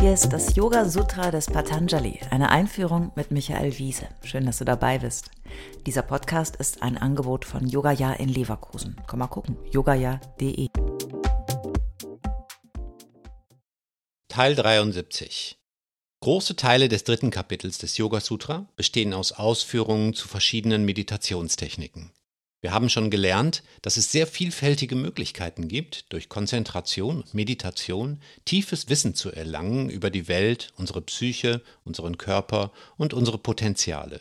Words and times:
Hier 0.00 0.14
ist 0.14 0.28
das 0.28 0.54
Yoga 0.54 0.88
Sutra 0.88 1.30
des 1.30 1.46
Patanjali, 1.46 2.20
eine 2.30 2.50
Einführung 2.50 3.10
mit 3.16 3.32
Michael 3.32 3.76
Wiese. 3.78 4.06
Schön, 4.22 4.46
dass 4.46 4.58
du 4.58 4.64
dabei 4.64 4.98
bist. 4.98 5.30
Dieser 5.84 6.02
Podcast 6.02 6.56
ist 6.56 6.82
ein 6.82 6.96
Angebot 6.96 7.44
von 7.44 7.66
Yogaya 7.66 8.12
in 8.12 8.28
Leverkusen. 8.28 8.96
Komm 9.06 9.18
mal 9.18 9.26
gucken, 9.26 9.56
yogaya.de. 9.72 10.68
Teil 14.28 14.54
73 14.54 15.58
Große 16.20 16.56
Teile 16.56 16.88
des 16.88 17.04
dritten 17.04 17.30
Kapitels 17.30 17.78
des 17.78 17.96
Yoga 17.98 18.20
Sutra 18.20 18.68
bestehen 18.76 19.14
aus 19.14 19.32
Ausführungen 19.32 20.14
zu 20.14 20.28
verschiedenen 20.28 20.84
Meditationstechniken. 20.84 22.12
Wir 22.66 22.72
haben 22.72 22.88
schon 22.88 23.10
gelernt, 23.10 23.62
dass 23.82 23.96
es 23.96 24.10
sehr 24.10 24.26
vielfältige 24.26 24.96
Möglichkeiten 24.96 25.68
gibt, 25.68 26.12
durch 26.12 26.28
Konzentration 26.28 27.18
und 27.18 27.32
Meditation 27.32 28.18
tiefes 28.44 28.88
Wissen 28.88 29.14
zu 29.14 29.30
erlangen 29.30 29.88
über 29.88 30.10
die 30.10 30.26
Welt, 30.26 30.72
unsere 30.76 31.00
Psyche, 31.00 31.62
unseren 31.84 32.18
Körper 32.18 32.72
und 32.96 33.14
unsere 33.14 33.38
Potenziale. 33.38 34.20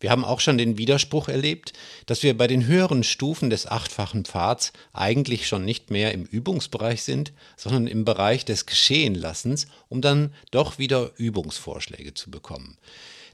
Wir 0.00 0.10
haben 0.10 0.24
auch 0.24 0.40
schon 0.40 0.56
den 0.56 0.78
Widerspruch 0.78 1.28
erlebt, 1.28 1.74
dass 2.06 2.22
wir 2.22 2.34
bei 2.38 2.46
den 2.46 2.64
höheren 2.64 3.04
Stufen 3.04 3.50
des 3.50 3.66
achtfachen 3.66 4.24
Pfads 4.24 4.72
eigentlich 4.94 5.46
schon 5.46 5.66
nicht 5.66 5.90
mehr 5.90 6.14
im 6.14 6.24
Übungsbereich 6.24 7.02
sind, 7.02 7.34
sondern 7.58 7.86
im 7.86 8.06
Bereich 8.06 8.46
des 8.46 8.64
Geschehenlassens, 8.64 9.66
um 9.90 10.00
dann 10.00 10.32
doch 10.52 10.78
wieder 10.78 11.10
Übungsvorschläge 11.18 12.14
zu 12.14 12.30
bekommen. 12.30 12.78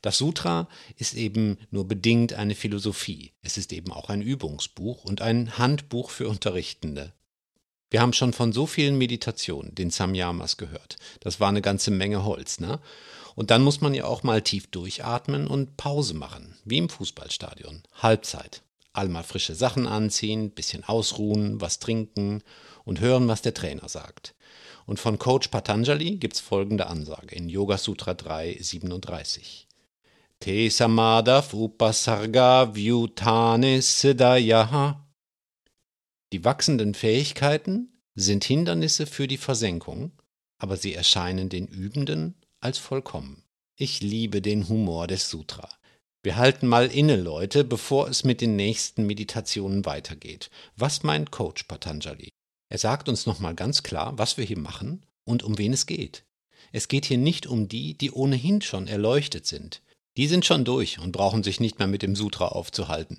Das 0.04 0.18
Sutra 0.18 0.68
ist 0.98 1.14
eben 1.14 1.56
nur 1.70 1.88
bedingt 1.88 2.34
eine 2.34 2.54
Philosophie. 2.54 3.32
Es 3.40 3.56
ist 3.56 3.72
eben 3.72 3.90
auch 3.90 4.10
ein 4.10 4.20
Übungsbuch 4.20 5.02
und 5.02 5.22
ein 5.22 5.56
Handbuch 5.56 6.10
für 6.10 6.28
Unterrichtende. 6.28 7.14
Wir 7.88 8.02
haben 8.02 8.12
schon 8.12 8.34
von 8.34 8.52
so 8.52 8.66
vielen 8.66 8.98
Meditationen, 8.98 9.74
den 9.74 9.88
Samyamas, 9.88 10.58
gehört. 10.58 10.96
Das 11.20 11.40
war 11.40 11.48
eine 11.48 11.62
ganze 11.62 11.90
Menge 11.90 12.22
Holz, 12.22 12.60
ne? 12.60 12.80
Und 13.34 13.50
dann 13.50 13.62
muss 13.62 13.80
man 13.80 13.94
ja 13.94 14.04
auch 14.04 14.22
mal 14.22 14.42
tief 14.42 14.66
durchatmen 14.66 15.46
und 15.46 15.78
Pause 15.78 16.12
machen, 16.12 16.54
wie 16.66 16.76
im 16.76 16.90
Fußballstadion. 16.90 17.82
Halbzeit. 17.94 18.62
Allmal 18.92 19.24
frische 19.24 19.54
Sachen 19.54 19.86
anziehen, 19.86 20.50
bisschen 20.50 20.84
ausruhen, 20.84 21.62
was 21.62 21.78
trinken 21.78 22.42
und 22.84 23.00
hören, 23.00 23.26
was 23.26 23.40
der 23.40 23.54
Trainer 23.54 23.88
sagt. 23.88 24.34
Und 24.84 25.00
von 25.00 25.18
Coach 25.18 25.48
Patanjali 25.48 26.16
gibt's 26.16 26.40
folgende 26.40 26.88
Ansage 26.88 27.34
in 27.34 27.48
Yoga 27.48 27.78
Sutra 27.78 28.12
3, 28.12 28.58
37. 28.60 29.63
Te 30.40 30.68
samadav 30.68 31.54
upasarga 31.54 32.74
vyutane 32.74 33.80
siddhayaha. 33.80 35.08
Die 36.32 36.44
wachsenden 36.44 36.94
Fähigkeiten 36.94 38.02
sind 38.14 38.44
Hindernisse 38.44 39.06
für 39.06 39.26
die 39.26 39.38
Versenkung, 39.38 40.12
aber 40.58 40.76
sie 40.76 40.94
erscheinen 40.94 41.48
den 41.48 41.66
Übenden 41.66 42.34
als 42.60 42.78
vollkommen. 42.78 43.44
Ich 43.76 44.00
liebe 44.00 44.40
den 44.40 44.68
Humor 44.68 45.06
des 45.06 45.30
Sutra. 45.30 45.68
Wir 46.22 46.36
halten 46.36 46.66
mal 46.66 46.86
inne, 46.86 47.16
Leute, 47.16 47.64
bevor 47.64 48.08
es 48.08 48.24
mit 48.24 48.40
den 48.40 48.56
nächsten 48.56 49.06
Meditationen 49.06 49.84
weitergeht. 49.84 50.50
Was 50.76 51.02
meint 51.02 51.30
Coach 51.30 51.64
Patanjali? 51.64 52.30
Er 52.70 52.78
sagt 52.78 53.08
uns 53.08 53.26
nochmal 53.26 53.54
ganz 53.54 53.82
klar, 53.82 54.16
was 54.16 54.38
wir 54.38 54.44
hier 54.44 54.58
machen 54.58 55.04
und 55.24 55.42
um 55.42 55.58
wen 55.58 55.72
es 55.72 55.86
geht. 55.86 56.24
Es 56.72 56.88
geht 56.88 57.04
hier 57.04 57.18
nicht 57.18 57.46
um 57.46 57.68
die, 57.68 57.96
die 57.96 58.10
ohnehin 58.10 58.62
schon 58.62 58.86
erleuchtet 58.86 59.46
sind. 59.46 59.82
Die 60.16 60.28
sind 60.28 60.44
schon 60.44 60.64
durch 60.64 61.00
und 61.00 61.10
brauchen 61.10 61.42
sich 61.42 61.58
nicht 61.58 61.80
mehr 61.80 61.88
mit 61.88 62.02
dem 62.02 62.14
Sutra 62.14 62.48
aufzuhalten. 62.48 63.18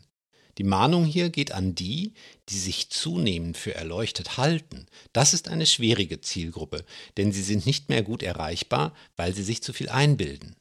Die 0.58 0.64
Mahnung 0.64 1.04
hier 1.04 1.30
geht 1.30 1.52
an 1.52 1.76
die, 1.76 2.14
die 2.48 2.58
sich 2.58 2.90
zunehmend 2.90 3.58
für 3.58 3.76
erleuchtet 3.76 4.38
halten. 4.38 4.86
Das 5.12 5.34
ist 5.34 5.50
eine 5.50 5.66
schwierige 5.66 6.22
Zielgruppe, 6.22 6.86
denn 7.18 7.34
sie 7.34 7.44
sind 7.44 7.66
nicht 7.66 7.90
mehr 7.90 8.02
gut 8.02 8.24
erreichbar, 8.24 8.94
weil 9.18 9.36
sie 9.36 9.44
sich 9.44 9.62
zu 9.62 9.74
viel 9.74 9.90
einbilden. 9.90 10.56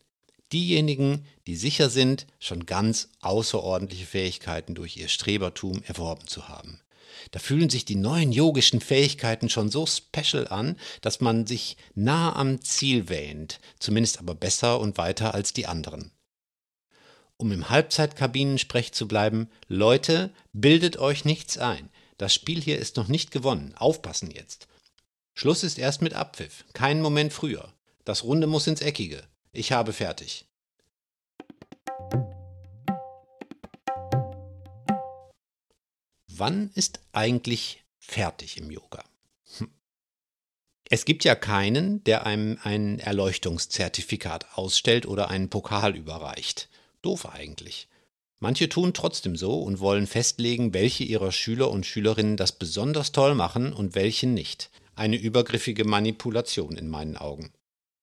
Diejenigen, 0.53 1.25
die 1.47 1.55
sicher 1.55 1.89
sind, 1.89 2.27
schon 2.41 2.67
ganz 2.67 3.11
außerordentliche 3.21 4.07
Fähigkeiten 4.07 4.75
durch 4.75 4.97
ihr 4.97 5.09
Strebertum 5.09 5.85
erworben 5.85 6.27
zu 6.27 6.49
haben. 6.49 6.81
Da 7.31 7.39
fühlen 7.39 7.71
sich 7.71 7.85
die 7.85 7.95
neuen 7.95 8.33
yogischen 8.33 8.81
Fähigkeiten 8.81 9.49
schon 9.49 9.71
so 9.71 9.87
special 9.87 10.49
an, 10.49 10.77
dass 11.01 11.21
man 11.21 11.47
sich 11.47 11.77
nah 11.95 12.35
am 12.35 12.61
Ziel 12.61 13.09
wähnt, 13.09 13.61
zumindest 13.79 14.19
aber 14.19 14.35
besser 14.35 14.81
und 14.81 14.99
weiter 14.99 15.35
als 15.35 15.53
die 15.53 15.67
anderen 15.67 16.11
um 17.37 17.53
im 17.53 17.69
Halbzeitkabinensprech 17.69 18.93
zu 18.93 19.09
bleiben, 19.09 19.51
Leute, 19.69 20.33
bildet 20.53 20.99
euch 20.99 21.25
nichts 21.25 21.59
ein. 21.59 21.91
Das 22.17 22.33
Spiel 22.33 22.61
hier 22.61 22.79
ist 22.79 22.97
noch 22.97 23.09
nicht 23.09 23.31
gewonnen. 23.31 23.75
Aufpassen 23.77 24.31
jetzt. 24.31 24.69
Schluss 25.35 25.65
ist 25.65 25.79
erst 25.79 26.01
mit 26.01 26.15
Abpfiff, 26.15 26.65
keinen 26.73 27.03
Moment 27.03 27.33
früher. 27.33 27.73
Das 28.05 28.23
Runde 28.23 28.47
muss 28.47 28.67
ins 28.67 28.83
Eckige. 28.83 29.25
Ich 29.53 29.73
habe 29.73 29.93
fertig. 29.93 30.47
Wann 36.29 36.71
ist 36.75 37.01
eigentlich 37.13 37.85
fertig 37.99 38.59
im 38.59 38.71
Yoga? 38.71 39.05
Hm. 39.59 39.71
Es 40.91 41.05
gibt 41.05 41.25
ja 41.25 41.35
keinen, 41.35 42.03
der 42.05 42.27
einem 42.27 42.59
ein 42.63 42.99
Erleuchtungszertifikat 42.99 44.57
ausstellt 44.59 45.07
oder 45.07 45.31
einen 45.31 45.51
Pokal 45.51 45.97
überreicht. 45.97 46.69
Doof 47.05 47.27
eigentlich. 47.27 47.89
Manche 48.41 48.69
tun 48.69 48.93
trotzdem 48.93 49.37
so 49.37 49.61
und 49.61 49.81
wollen 49.81 50.07
festlegen, 50.07 50.75
welche 50.75 51.05
ihrer 51.05 51.33
Schüler 51.33 51.71
und 51.71 51.87
Schülerinnen 51.87 52.37
das 52.37 52.53
besonders 52.53 53.13
toll 53.13 53.35
machen 53.35 53.73
und 53.73 53.95
welche 53.95 54.27
nicht. 54.27 54.71
Eine 54.95 55.17
übergriffige 55.17 55.85
Manipulation 55.85 56.77
in 56.77 56.89
meinen 56.89 57.17
Augen. 57.17 57.53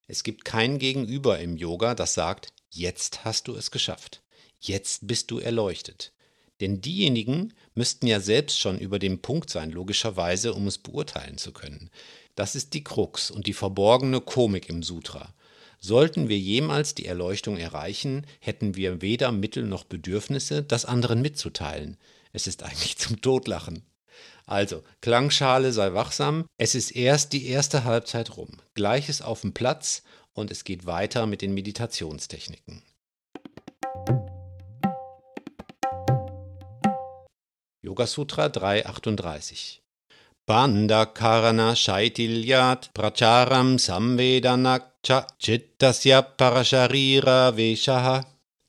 Es 0.08 0.24
gibt 0.24 0.44
kein 0.44 0.80
Gegenüber 0.80 1.40
im 1.40 1.58
Yoga, 1.58 1.96
das 1.96 2.14
sagt, 2.14 2.54
jetzt 2.70 3.24
hast 3.24 3.48
du 3.48 3.56
es 3.56 3.72
geschafft. 3.72 4.24
Jetzt 4.60 5.08
bist 5.08 5.32
du 5.32 5.40
erleuchtet. 5.40 6.12
Denn 6.60 6.82
diejenigen 6.82 7.54
müssten 7.74 8.08
ja 8.08 8.20
selbst 8.20 8.60
schon 8.60 8.78
über 8.78 9.00
dem 9.00 9.22
Punkt 9.22 9.50
sein, 9.50 9.72
logischerweise, 9.72 10.54
um 10.54 10.68
es 10.68 10.78
beurteilen 10.78 11.38
zu 11.38 11.52
können. 11.54 11.90
Das 12.36 12.56
ist 12.56 12.74
die 12.74 12.84
Krux 12.84 13.32
und 13.32 13.48
die 13.48 13.54
verborgene 13.54 14.22
Komik 14.22 14.70
im 14.70 14.84
Sutra. 14.84 15.34
Sollten 15.84 16.30
wir 16.30 16.38
jemals 16.38 16.94
die 16.94 17.08
Erleuchtung 17.08 17.58
erreichen, 17.58 18.28
hätten 18.40 18.76
wir 18.76 19.02
weder 19.02 19.32
Mittel 19.32 19.64
noch 19.64 19.84
Bedürfnisse, 19.84 20.62
das 20.62 20.86
anderen 20.86 21.24
mitzuteilen. 21.24 21.98
Es 22.34 22.46
ist 22.46 22.62
eigentlich 22.62 22.98
zum 23.00 23.20
Totlachen. 23.20 23.84
Also, 24.46 24.84
Klangschale 25.02 25.74
sei 25.74 25.94
wachsam, 25.96 26.46
es 26.60 26.76
ist 26.76 26.92
erst 26.92 27.34
die 27.34 27.48
erste 27.48 27.84
Halbzeit 27.84 28.38
rum. 28.38 28.62
Gleiches 28.76 29.24
auf 29.24 29.42
dem 29.42 29.54
Platz 29.54 30.04
und 30.34 30.52
es 30.52 30.66
geht 30.66 30.86
weiter 30.86 31.26
mit 31.26 31.42
den 31.42 31.56
Meditationstechniken. 31.56 32.84
Yoga 37.82 38.06
Sutra 38.06 38.50
338 38.50 39.82
Pandakarana 40.52 41.78
Shaitilyat 41.78 42.94
Pracharam 42.94 43.78
Samvedanakcha 43.80 45.26
Chittasya 45.40 46.22
Parasharira 46.24 47.56
Veshaha 47.56 48.26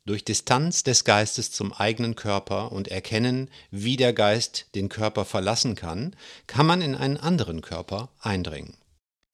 durch 0.06 0.24
Distanz 0.24 0.84
des 0.84 1.02
Geistes 1.02 1.50
zum 1.50 1.72
eigenen 1.72 2.14
Körper 2.14 2.70
und 2.70 2.86
Erkennen, 2.86 3.50
wie 3.72 3.96
der 3.96 4.12
Geist 4.12 4.66
den 4.76 4.88
Körper 4.88 5.24
verlassen 5.24 5.74
kann, 5.74 6.14
kann 6.46 6.66
man 6.66 6.82
in 6.82 6.94
einen 6.94 7.16
anderen 7.16 7.62
Körper 7.62 8.10
eindringen. 8.20 8.76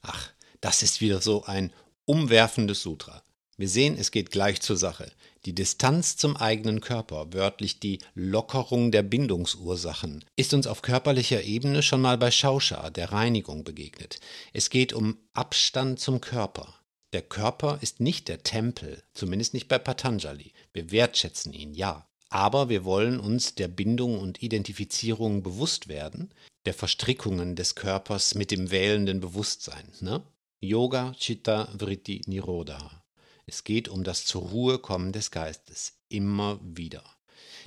Ach, 0.01 0.31
das 0.63 0.83
ist 0.83 1.03
wieder 1.03 1.21
so 1.21 1.45
ein 1.45 1.71
umwerfendes 2.07 2.81
Sutra. 2.81 3.23
Wir 3.59 3.69
sehen, 3.69 3.97
es 3.99 4.13
geht 4.13 4.31
gleich 4.31 4.61
zur 4.61 4.77
Sache. 4.77 5.11
Die 5.45 5.53
Distanz 5.53 6.17
zum 6.17 6.37
eigenen 6.37 6.81
Körper, 6.81 7.33
wörtlich 7.33 7.81
die 7.81 7.99
Lockerung 8.15 8.93
der 8.93 9.03
Bindungsursachen, 9.03 10.25
ist 10.37 10.55
uns 10.55 10.69
auf 10.69 10.81
körperlicher 10.81 11.43
Ebene 11.43 11.83
schon 11.83 12.01
mal 12.01 12.17
bei 12.19 12.31
Schauscha, 12.31 12.91
der 12.91 13.11
Reinigung, 13.11 13.65
begegnet. 13.65 14.21
Es 14.53 14.71
geht 14.71 14.93
um 14.93 15.19
Abstand 15.35 15.99
zum 15.99 16.21
Körper. 16.21 16.73
Der 17.13 17.23
Körper 17.23 17.79
ist 17.81 17.99
nicht 17.99 18.29
der 18.29 18.45
Tempel, 18.45 19.03
zumindest 19.13 19.55
nicht 19.55 19.67
bei 19.67 19.79
Patanjali. 19.79 20.53
Wir 20.73 20.93
wertschätzen 20.93 21.53
ihn, 21.53 21.75
ja. 21.75 22.07
Aber 22.31 22.69
wir 22.69 22.85
wollen 22.85 23.19
uns 23.19 23.57
der 23.57 23.67
Bindung 23.67 24.21
und 24.21 24.41
Identifizierung 24.41 25.43
bewusst 25.43 25.89
werden, 25.89 26.33
der 26.65 26.75
Verstrickungen 26.75 27.57
des 27.57 27.75
Körpers 27.75 28.37
mit 28.37 28.53
dem 28.53 28.71
wählenden 28.71 29.19
Bewusstsein. 29.19 29.91
Ne? 30.01 30.23
Yoga 30.61 31.13
Chitta 31.19 31.69
Vritti 31.77 32.23
Nirodha. 32.27 33.03
Es 33.49 33.65
geht 33.65 33.89
um 33.89 34.05
das 34.05 34.27
zur 34.27 34.43
Ruhe 34.43 34.79
kommen 34.79 35.11
des 35.11 35.31
Geistes, 35.31 35.95
immer 36.11 36.61
wieder. 36.63 37.03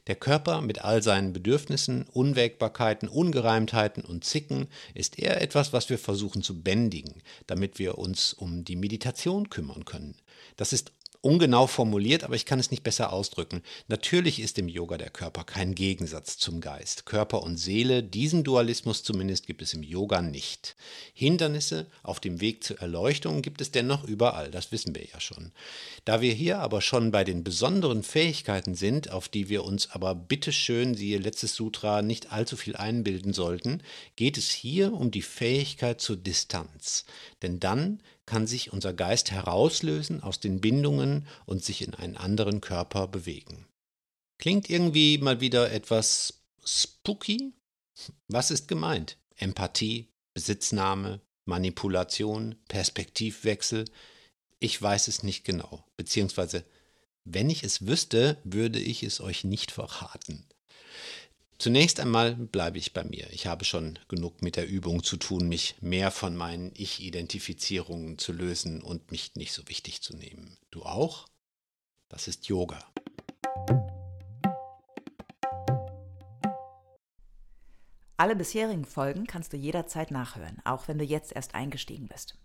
Der 0.05 0.15
Körper 0.15 0.61
mit 0.61 0.83
all 0.83 1.01
seinen 1.01 1.33
Bedürfnissen, 1.33 2.03
Unwägbarkeiten, 2.03 3.09
Ungereimtheiten 3.09 4.05
und 4.05 4.23
Zicken 4.23 4.67
ist 4.93 5.17
eher 5.17 5.41
etwas, 5.41 5.73
was 5.73 5.89
wir 5.89 5.97
versuchen 5.97 6.43
zu 6.43 6.61
bändigen, 6.61 7.23
damit 7.47 7.79
wir 7.79 7.97
uns 7.97 8.31
um 8.31 8.63
die 8.63 8.75
Meditation 8.75 9.49
kümmern 9.49 9.83
können. 9.83 10.15
Das 10.55 10.71
ist 10.71 10.91
ungenau 11.21 11.67
formuliert, 11.67 12.23
aber 12.23 12.35
ich 12.35 12.45
kann 12.45 12.59
es 12.59 12.71
nicht 12.71 12.83
besser 12.83 13.13
ausdrücken. 13.13 13.61
Natürlich 13.87 14.39
ist 14.39 14.57
im 14.57 14.67
Yoga 14.67 14.97
der 14.97 15.11
Körper 15.11 15.43
kein 15.43 15.75
Gegensatz 15.75 16.37
zum 16.37 16.61
Geist. 16.61 17.05
Körper 17.05 17.43
und 17.43 17.57
Seele, 17.57 18.03
diesen 18.03 18.43
Dualismus 18.43 19.03
zumindest 19.03 19.45
gibt 19.45 19.61
es 19.61 19.73
im 19.73 19.83
Yoga 19.83 20.21
nicht. 20.21 20.75
Hindernisse 21.13 21.85
auf 22.01 22.19
dem 22.19 22.41
Weg 22.41 22.63
zur 22.63 22.79
Erleuchtung 22.79 23.43
gibt 23.43 23.61
es 23.61 23.71
dennoch 23.71 24.03
überall, 24.03 24.49
das 24.49 24.71
wissen 24.71 24.95
wir 24.95 25.05
ja 25.05 25.19
schon. 25.19 25.51
Da 26.05 26.21
wir 26.21 26.33
hier 26.33 26.59
aber 26.59 26.81
schon 26.81 27.11
bei 27.11 27.23
den 27.23 27.43
besonderen 27.43 28.01
Fähigkeiten 28.01 28.73
sind, 28.73 29.11
auf 29.11 29.29
die 29.29 29.47
wir 29.47 29.63
uns 29.63 29.91
aber 29.91 30.15
bitteschön, 30.15 30.95
siehe 30.95 31.19
letztes 31.19 31.55
Sutra, 31.55 32.01
nicht 32.01 32.31
allzu 32.31 32.57
viel 32.57 32.75
einbilden 32.75 33.33
sollten, 33.33 33.83
geht 34.15 34.37
es 34.37 34.49
hier 34.49 34.93
um 34.93 35.11
die 35.11 35.21
Fähigkeit 35.21 36.01
zur 36.01 36.17
Distanz. 36.17 37.05
Denn 37.43 37.59
dann 37.59 38.01
kann 38.25 38.47
sich 38.47 38.71
unser 38.71 38.93
Geist 38.93 39.31
herauslösen 39.31 40.21
aus 40.21 40.39
den 40.39 40.61
Bindungen 40.61 41.27
und 41.45 41.63
sich 41.63 41.81
in 41.81 41.93
einen 41.93 42.17
anderen 42.17 42.61
Körper 42.61 43.07
bewegen. 43.07 43.67
Klingt 44.37 44.69
irgendwie 44.69 45.17
mal 45.17 45.41
wieder 45.41 45.71
etwas 45.71 46.41
spooky? 46.63 47.53
Was 48.27 48.51
ist 48.51 48.67
gemeint? 48.67 49.17
Empathie, 49.35 50.07
Besitznahme, 50.33 51.21
Manipulation, 51.45 52.55
Perspektivwechsel? 52.67 53.85
Ich 54.59 54.81
weiß 54.81 55.07
es 55.07 55.23
nicht 55.23 55.43
genau, 55.43 55.85
beziehungsweise 55.97 56.65
wenn 57.23 57.49
ich 57.49 57.63
es 57.63 57.85
wüsste, 57.85 58.37
würde 58.43 58.79
ich 58.79 59.03
es 59.03 59.21
euch 59.21 59.43
nicht 59.43 59.71
verraten. 59.71 60.45
Zunächst 61.61 61.99
einmal 61.99 62.33
bleibe 62.33 62.79
ich 62.79 62.91
bei 62.91 63.03
mir. 63.03 63.29
Ich 63.29 63.45
habe 63.45 63.65
schon 63.65 63.99
genug 64.07 64.41
mit 64.41 64.55
der 64.55 64.67
Übung 64.67 65.03
zu 65.03 65.15
tun, 65.15 65.47
mich 65.47 65.75
mehr 65.79 66.09
von 66.09 66.35
meinen 66.35 66.71
Ich-Identifizierungen 66.73 68.17
zu 68.17 68.33
lösen 68.33 68.81
und 68.81 69.11
mich 69.11 69.35
nicht 69.35 69.53
so 69.53 69.61
wichtig 69.67 70.01
zu 70.01 70.17
nehmen. 70.17 70.57
Du 70.71 70.81
auch? 70.81 71.27
Das 72.09 72.27
ist 72.27 72.47
Yoga. 72.47 72.79
Alle 78.17 78.35
bisherigen 78.35 78.85
Folgen 78.85 79.27
kannst 79.27 79.53
du 79.53 79.57
jederzeit 79.57 80.09
nachhören, 80.09 80.59
auch 80.65 80.87
wenn 80.87 80.97
du 80.97 81.05
jetzt 81.05 81.31
erst 81.31 81.53
eingestiegen 81.53 82.07
bist. 82.07 82.39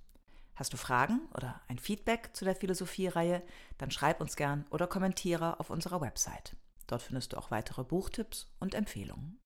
Hast 0.57 0.75
du 0.75 0.77
Fragen 0.77 1.23
oder 1.35 1.63
ein 1.69 1.79
Feedback 1.79 2.37
zu 2.37 2.45
der 2.45 2.55
Philosophie-Reihe, 2.55 3.43
dann 3.79 3.91
schreib 3.91 4.21
uns 4.21 4.37
gern 4.37 4.67
oder 4.69 4.87
kommentiere 4.87 5.59
auf 5.59 5.71
unserer 5.71 6.03
Website. 6.03 6.55
Dort 6.87 7.03
findest 7.03 7.33
du 7.33 7.39
auch 7.39 7.51
weitere 7.51 7.85
Buchtipps 7.85 8.49
und 8.61 8.75
Empfehlungen. 8.75 9.41